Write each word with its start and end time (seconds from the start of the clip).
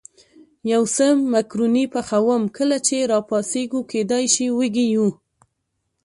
یو 0.71 0.83
څه 0.95 1.05
مکروني 1.31 1.85
پخوم، 1.93 2.43
کله 2.57 2.77
چې 2.87 2.95
را 3.11 3.19
پاڅېږو 3.29 3.81
کېدای 3.91 4.25
شي 4.33 4.45
وږي 4.57 4.85
یو. 4.95 5.07